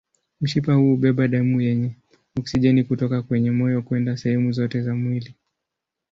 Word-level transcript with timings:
Mshipa 0.41 0.73
huu 0.73 0.89
hubeba 0.89 1.27
damu 1.27 1.61
yenye 1.61 1.95
oksijeni 2.39 2.83
kutoka 2.83 3.21
kwenye 3.21 3.51
moyo 3.51 3.81
kwenda 3.81 4.17
sehemu 4.17 4.51
zote 4.51 4.81
za 4.81 4.95
mwili. 4.95 5.35